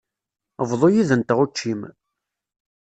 Bḍu 0.69 0.89
yid-nteɣ 0.93 1.39
učči-m. 1.45 1.81